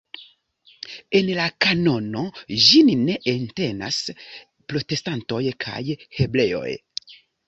En 1.17 1.27
la 1.39 1.43
kanono 1.65 2.23
ĝin 2.67 2.89
ne 3.09 3.17
entenas 3.33 3.99
protestantoj 4.73 5.43
kaj 5.67 5.81
hebreoj. 6.21 6.71